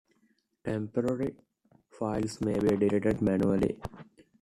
Temporary 0.65 1.29
files 1.91 2.41
may 2.41 2.57
be 2.57 2.69
deleted 2.75 3.21
manually. 3.21 3.79